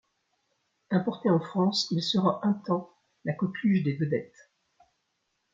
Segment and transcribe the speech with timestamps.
[0.89, 2.89] Importé en France, il sera un temps
[3.23, 4.51] la coqueluche des vedettes.